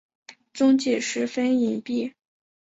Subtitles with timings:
[0.51, 2.13] 踪迹十分隐蔽。